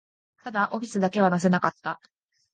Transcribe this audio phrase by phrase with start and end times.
[0.43, 2.01] ただ、オフィスだけは乗せなかった